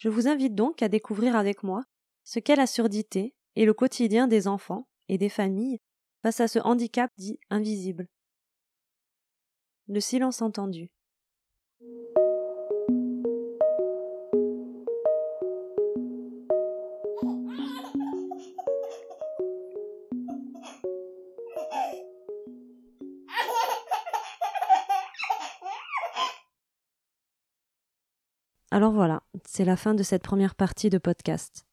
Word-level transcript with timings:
Je 0.00 0.08
vous 0.08 0.28
invite 0.28 0.54
donc 0.54 0.82
à 0.82 0.88
découvrir 0.88 1.36
avec 1.36 1.62
moi 1.62 1.84
ce 2.24 2.38
qu'est 2.38 2.56
la 2.56 2.66
surdité 2.66 3.34
et 3.54 3.66
le 3.66 3.74
quotidien 3.74 4.28
des 4.28 4.48
enfants 4.48 4.88
et 5.08 5.18
des 5.18 5.28
familles 5.28 5.78
face 6.22 6.40
à 6.40 6.48
ce 6.48 6.58
handicap 6.58 7.10
dit 7.18 7.38
invisible. 7.50 8.08
Le 9.88 10.00
silence 10.00 10.40
entendu. 10.40 10.88
Alors 28.72 28.92
voilà, 28.92 29.22
c'est 29.44 29.64
la 29.64 29.76
fin 29.76 29.94
de 29.94 30.02
cette 30.04 30.22
première 30.22 30.54
partie 30.54 30.90
de 30.90 30.98
podcast. 30.98 31.66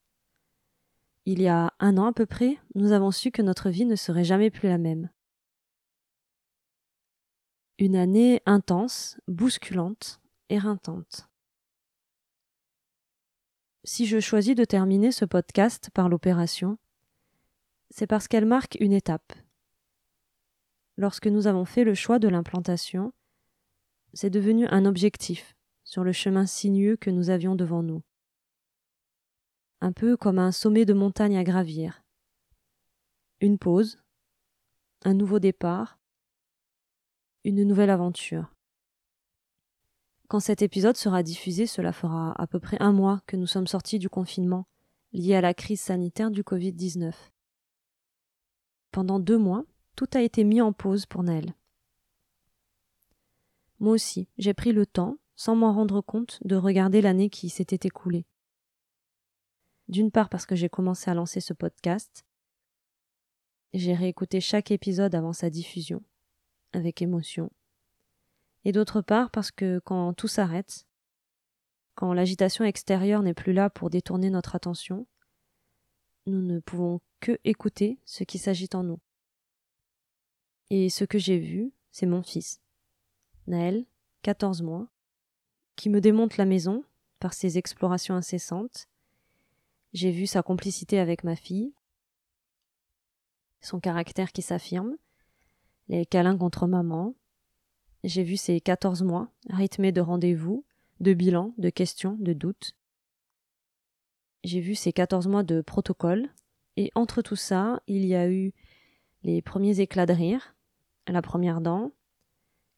Il 1.26 1.42
y 1.42 1.48
a 1.48 1.74
un 1.80 1.98
an 1.98 2.06
à 2.06 2.14
peu 2.14 2.26
près, 2.26 2.58
nous 2.74 2.92
avons 2.92 3.12
su 3.12 3.32
que 3.32 3.44
notre 3.44 3.70
vie 3.70 3.86
ne 3.86 3.96
serait 3.96 4.24
jamais 4.24 4.50
plus 4.50 4.68
la 4.68 4.80
même. 4.80 5.10
Une 7.78 7.96
année 7.96 8.42
intense, 8.48 9.20
bousculante, 9.28 10.20
éreintante. 10.50 11.28
Si 13.84 14.08
je 14.08 14.20
choisis 14.20 14.56
de 14.56 14.66
terminer 14.66 15.12
ce 15.12 15.26
podcast 15.26 15.92
par 15.94 16.10
l'opération, 16.10 16.80
c'est 17.92 18.08
parce 18.08 18.28
qu'elle 18.28 18.46
marque 18.46 18.76
une 18.80 18.94
étape. 18.94 19.34
Lorsque 20.98 21.28
nous 21.28 21.46
avons 21.46 21.66
fait 21.66 21.84
le 21.84 21.94
choix 21.94 22.18
de 22.18 22.28
l'implantation, 22.28 23.14
c'est 24.14 24.32
devenu 24.32 24.66
un 24.70 24.86
objectif, 24.86 25.57
sur 25.88 26.04
le 26.04 26.12
chemin 26.12 26.46
sinueux 26.46 26.98
que 26.98 27.10
nous 27.10 27.30
avions 27.30 27.56
devant 27.56 27.82
nous. 27.82 28.04
Un 29.80 29.94
peu 29.94 30.18
comme 30.18 30.38
un 30.38 30.52
sommet 30.52 30.84
de 30.84 30.94
montagne 30.94 31.38
à 31.38 31.46
gravir. 31.46 32.04
Une 33.40 33.58
pause, 33.58 34.04
un 35.06 35.14
nouveau 35.14 35.40
départ, 35.40 35.98
une 37.46 37.64
nouvelle 37.64 37.90
aventure. 37.90 38.54
Quand 40.28 40.42
cet 40.42 40.62
épisode 40.62 40.98
sera 40.98 41.24
diffusé, 41.24 41.68
cela 41.68 41.94
fera 41.94 42.34
à 42.34 42.48
peu 42.48 42.60
près 42.60 42.76
un 42.82 42.92
mois 42.92 43.22
que 43.26 43.38
nous 43.38 43.48
sommes 43.48 43.68
sortis 43.68 43.98
du 43.98 44.10
confinement 44.10 44.68
lié 45.14 45.36
à 45.36 45.42
la 45.42 45.54
crise 45.54 45.80
sanitaire 45.80 46.32
du 46.32 46.44
Covid-19. 46.44 47.14
Pendant 48.92 49.22
deux 49.22 49.38
mois, 49.38 49.64
tout 49.96 50.10
a 50.16 50.22
été 50.22 50.44
mis 50.44 50.60
en 50.60 50.74
pause 50.74 51.06
pour 51.06 51.24
Naël. 51.24 51.54
Moi 53.80 53.94
aussi, 53.94 54.28
j'ai 54.38 54.54
pris 54.54 54.74
le 54.74 54.86
temps, 54.86 55.18
sans 55.38 55.56
m'en 55.56 55.72
rendre 55.72 56.02
compte, 56.02 56.40
de 56.44 56.56
regarder 56.56 57.00
l'année 57.00 57.30
qui 57.30 57.50
s'était 57.50 57.88
écoulée. 57.88 58.26
D'une 59.88 60.12
part 60.12 60.30
parce 60.30 60.46
que 60.46 60.56
j'ai 60.56 60.68
commencé 60.68 61.10
à 61.10 61.14
lancer 61.14 61.40
ce 61.40 61.54
podcast, 61.54 62.26
j'ai 63.74 63.94
réécouté 63.94 64.42
chaque 64.42 64.72
épisode 64.72 65.14
avant 65.14 65.34
sa 65.34 65.50
diffusion, 65.50 66.04
avec 66.74 67.02
émotion. 67.02 67.52
Et 68.66 68.72
d'autre 68.72 69.02
part 69.02 69.30
parce 69.30 69.52
que 69.52 69.80
quand 69.86 70.14
tout 70.14 70.28
s'arrête, 70.28 70.88
quand 71.94 72.14
l'agitation 72.14 72.66
extérieure 72.66 73.22
n'est 73.22 73.36
plus 73.36 73.54
là 73.54 73.70
pour 73.70 73.92
détourner 73.92 74.32
notre 74.32 74.56
attention, 74.56 75.08
nous 76.26 76.42
ne 76.42 76.60
pouvons 76.60 77.00
que 77.20 77.40
écouter 77.44 78.00
ce 78.06 78.24
qui 78.24 78.40
s'agite 78.40 78.76
en 78.76 78.84
nous. 78.84 79.00
Et 80.72 80.90
ce 80.90 81.06
que 81.06 81.20
j'ai 81.20 81.38
vu, 81.38 81.72
c'est 81.92 82.08
mon 82.08 82.24
fils, 82.24 82.60
Naël, 83.46 83.86
14 84.24 84.64
mois, 84.64 84.90
qui 85.78 85.90
me 85.90 86.02
démonte 86.02 86.36
la 86.36 86.46
maison 86.46 86.84
par 87.20 87.34
ses 87.34 87.58
explorations 87.58 88.16
incessantes. 88.16 88.90
J'ai 89.94 90.12
vu 90.12 90.28
sa 90.28 90.44
complicité 90.44 91.00
avec 91.00 91.24
ma 91.24 91.38
fille, 91.38 91.74
son 93.62 93.80
caractère 93.80 94.34
qui 94.34 94.42
s'affirme, 94.42 94.98
les 95.88 96.06
câlins 96.06 96.38
contre 96.38 96.68
maman. 96.68 97.16
J'ai 98.04 98.24
vu 98.24 98.36
ses 98.36 98.60
quatorze 98.60 99.04
mois 99.04 99.32
rythmés 99.50 99.92
de 99.92 100.02
rendez-vous, 100.02 100.66
de 101.00 101.14
bilans, 101.14 101.54
de 101.58 101.70
questions, 101.70 102.18
de 102.20 102.34
doutes. 102.34 102.74
J'ai 104.44 104.60
vu 104.60 104.76
ses 104.76 104.92
quatorze 104.92 105.28
mois 105.28 105.44
de 105.44 105.62
protocole, 105.62 106.30
et 106.76 106.92
entre 106.96 107.22
tout 107.22 107.36
ça, 107.36 107.82
il 107.88 108.06
y 108.06 108.16
a 108.16 108.30
eu 108.30 108.54
les 109.24 109.42
premiers 109.42 109.80
éclats 109.80 110.06
de 110.06 110.14
rire, 110.14 110.56
la 111.08 111.22
première 111.22 111.62
dent, 111.62 111.92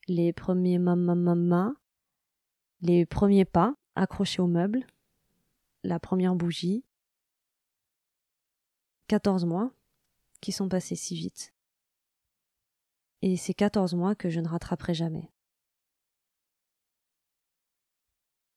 les 0.07 0.33
premiers 0.33 0.79
mama 0.79 1.16
mama, 1.16 1.73
les 2.81 3.06
premiers 3.06 3.45
pas 3.45 3.75
accrochés 3.95 4.41
au 4.41 4.47
meuble, 4.47 4.85
la 5.84 6.00
première 6.00 6.35
bougie, 6.35 6.84
14 9.07 9.45
mois 9.45 9.72
qui 10.41 10.51
sont 10.51 10.69
passés 10.69 10.95
si 10.95 11.16
vite. 11.16 11.53
Et 13.22 13.35
ces 13.35 13.53
14 13.53 13.95
mois 13.95 14.16
que 14.16 14.29
je 14.29 14.40
ne 14.40 14.47
rattraperai 14.47 14.94
jamais. 14.94 15.29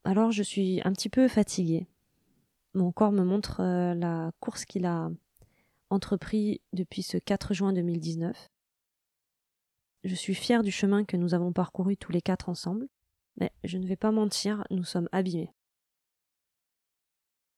Alors 0.04 0.30
je 0.30 0.42
suis 0.42 0.80
un 0.84 0.92
petit 0.92 1.08
peu 1.08 1.28
fatiguée. 1.28 1.86
Mon 2.74 2.92
corps 2.92 3.12
me 3.12 3.24
montre 3.24 3.60
euh, 3.60 3.94
la 3.94 4.32
course 4.40 4.64
qu'il 4.64 4.86
a 4.86 5.10
entrepris 5.90 6.60
depuis 6.72 7.02
ce 7.02 7.18
4 7.18 7.54
juin 7.54 7.72
2019. 7.72 8.50
Je 10.04 10.14
suis 10.14 10.34
fière 10.34 10.62
du 10.62 10.72
chemin 10.72 11.04
que 11.04 11.16
nous 11.16 11.34
avons 11.34 11.52
parcouru 11.52 11.96
tous 11.96 12.12
les 12.12 12.22
quatre 12.22 12.48
ensemble. 12.48 12.88
Mais 13.36 13.52
je 13.64 13.78
ne 13.78 13.86
vais 13.86 13.96
pas 13.96 14.12
mentir, 14.12 14.64
nous 14.70 14.84
sommes 14.84 15.08
abîmés. 15.12 15.52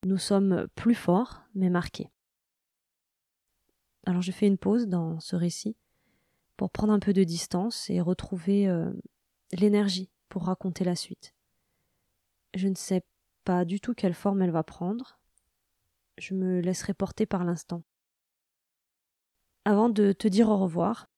Nous 0.05 0.19
sommes 0.19 0.69
plus 0.75 0.95
forts, 0.95 1.43
mais 1.55 1.71
marqués. 1.71 2.11
Alors 4.07 4.23
je 4.23 4.33
fais 4.33 4.47
une 4.47 4.59
pause 4.59 4.87
dans 4.87 5.19
ce 5.21 5.35
récit 5.35 5.77
pour 6.57 6.71
prendre 6.71 6.93
un 6.93 6.99
peu 6.99 7.13
de 7.13 7.25
distance 7.25 7.89
et 7.91 8.01
retrouver 8.01 8.69
euh, 8.69 8.93
l'énergie 9.53 10.11
pour 10.29 10.45
raconter 10.45 10.85
la 10.85 10.95
suite. 10.95 11.35
Je 12.55 12.69
ne 12.69 12.75
sais 12.75 13.03
pas 13.45 13.65
du 13.65 13.81
tout 13.81 13.95
quelle 13.95 14.15
forme 14.15 14.43
elle 14.43 14.51
va 14.51 14.63
prendre. 14.63 15.19
Je 16.19 16.35
me 16.35 16.61
laisserai 16.61 16.95
porter 16.95 17.27
par 17.27 17.45
l'instant. 17.45 17.83
Avant 19.65 19.89
de 19.89 20.13
te 20.13 20.29
dire 20.29 20.49
au 20.51 20.59
revoir, 20.59 21.09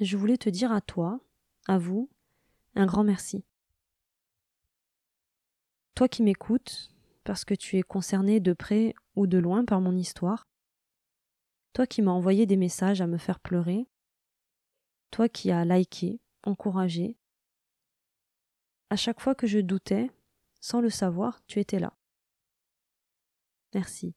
je 0.00 0.16
voulais 0.16 0.38
te 0.38 0.48
dire 0.48 0.72
à 0.72 0.80
toi, 0.80 1.20
à 1.66 1.78
vous, 1.78 2.08
un 2.74 2.86
grand 2.86 3.04
merci. 3.04 3.44
Toi 5.94 6.08
qui 6.08 6.22
m'écoutes, 6.22 6.92
parce 7.22 7.44
que 7.44 7.54
tu 7.54 7.78
es 7.78 7.82
concerné 7.82 8.40
de 8.40 8.52
près 8.52 8.94
ou 9.14 9.26
de 9.26 9.38
loin 9.38 9.64
par 9.64 9.80
mon 9.80 9.96
histoire, 9.96 10.46
toi 11.72 11.86
qui 11.86 12.02
m'as 12.02 12.12
envoyé 12.12 12.46
des 12.46 12.56
messages 12.56 13.00
à 13.00 13.06
me 13.06 13.18
faire 13.18 13.40
pleurer, 13.40 13.86
toi 15.10 15.28
qui 15.28 15.50
as 15.50 15.64
liké, 15.64 16.20
encouragé, 16.42 17.16
à 18.90 18.96
chaque 18.96 19.20
fois 19.20 19.34
que 19.34 19.46
je 19.46 19.58
doutais, 19.58 20.10
sans 20.60 20.80
le 20.80 20.90
savoir, 20.90 21.44
tu 21.46 21.60
étais 21.60 21.78
là. 21.78 21.96
Merci. 23.74 24.14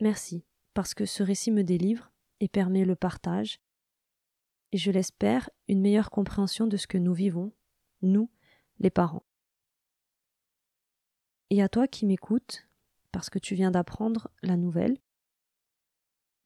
Merci, 0.00 0.44
parce 0.74 0.94
que 0.94 1.06
ce 1.06 1.22
récit 1.22 1.50
me 1.50 1.62
délivre 1.62 2.12
et 2.40 2.48
permet 2.48 2.84
le 2.84 2.96
partage, 2.96 3.60
et 4.72 4.78
je 4.78 4.90
l'espère, 4.90 5.50
une 5.68 5.80
meilleure 5.80 6.10
compréhension 6.10 6.66
de 6.66 6.76
ce 6.76 6.86
que 6.86 6.98
nous 6.98 7.12
vivons, 7.12 7.52
nous, 8.00 8.30
les 8.78 8.90
parents. 8.90 9.24
Et 11.50 11.62
à 11.62 11.68
toi 11.68 11.86
qui 11.86 12.06
m'écoutes, 12.06 12.66
parce 13.12 13.28
que 13.28 13.38
tu 13.38 13.54
viens 13.54 13.70
d'apprendre 13.70 14.30
la 14.42 14.56
nouvelle, 14.56 14.98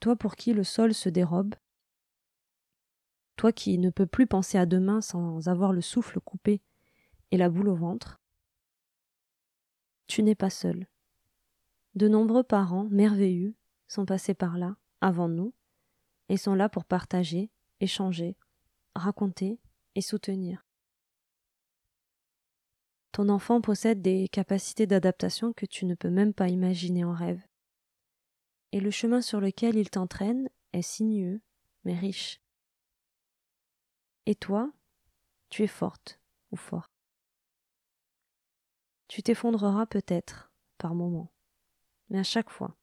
toi 0.01 0.17
pour 0.17 0.35
qui 0.35 0.53
le 0.53 0.65
sol 0.65 0.93
se 0.93 1.09
dérobe, 1.09 1.55
toi 3.37 3.53
qui 3.53 3.79
ne 3.79 3.91
peux 3.91 4.07
plus 4.07 4.27
penser 4.27 4.59
à 4.59 4.67
demain 4.67 5.01
sans 5.01 5.49
avoir 5.49 5.73
le 5.73 5.81
souffle 5.81 6.21
coupé 6.21 6.61
et 7.31 7.37
la 7.37 7.49
boule 7.49 7.69
au 7.69 7.77
ventre, 7.77 8.21
tu 10.09 10.23
n'es 10.23 10.35
pas 10.35 10.51
seul. 10.51 10.89
De 11.95 12.09
nombreux 12.09 12.43
parents 12.43 12.89
merveilleux 12.91 13.55
sont 13.89 14.05
passés 14.07 14.35
par 14.35 14.59
là, 14.59 14.77
avant 15.01 15.29
nous, 15.29 15.55
et 16.29 16.37
sont 16.37 16.55
là 16.55 16.69
pour 16.69 16.85
partager, 16.85 17.51
échanger, 17.81 18.37
raconter 18.95 19.61
et 19.95 20.01
soutenir. 20.01 20.65
Ton 23.13 23.29
enfant 23.31 23.61
possède 23.61 24.03
des 24.03 24.29
capacités 24.29 24.87
d'adaptation 24.87 25.53
que 25.53 25.65
tu 25.65 25.87
ne 25.87 25.95
peux 25.95 26.11
même 26.11 26.35
pas 26.35 26.49
imaginer 26.49 27.05
en 27.05 27.15
rêve. 27.15 27.41
Et 28.73 28.81
le 28.81 28.91
chemin 28.91 29.23
sur 29.23 29.41
lequel 29.41 29.77
il 29.77 29.89
t'entraîne 29.89 30.51
est 30.75 30.83
sinueux, 30.83 31.41
mais 31.85 31.95
riche. 31.95 32.43
Et 34.27 34.35
toi, 34.35 34.71
tu 35.49 35.63
es 35.63 35.69
forte 35.69 36.21
ou 36.51 36.57
fort. 36.57 36.91
Tu 39.09 39.23
t'effondreras 39.23 39.87
peut-être 39.87 40.53
par 40.79 40.95
moments, 40.95 41.33
mais 42.11 42.19
à 42.19 42.25
chaque 42.25 42.51
fois, 42.51 42.77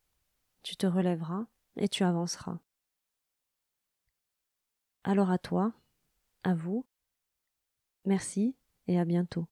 tu 0.63 0.77
te 0.77 0.87
relèveras 0.87 1.45
et 1.75 1.89
tu 1.89 2.03
avanceras. 2.03 2.59
Alors 5.03 5.31
à 5.31 5.37
toi, 5.37 5.73
à 6.43 6.53
vous, 6.53 6.85
merci 8.05 8.55
et 8.87 8.99
à 8.99 9.05
bientôt. 9.05 9.47